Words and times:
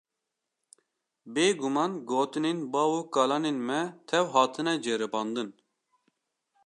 Bêguman 1.33 1.91
gotinên 2.09 2.59
bav 2.73 2.91
û 2.99 3.01
kalanên 3.15 3.57
me 3.67 3.81
tev 4.07 4.25
hatine 4.33 4.73
ceribandin. 4.85 5.49